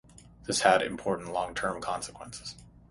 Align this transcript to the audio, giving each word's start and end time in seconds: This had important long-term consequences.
This 0.47 0.61
had 0.61 0.81
important 0.81 1.31
long-term 1.31 1.79
consequences. 1.79 2.55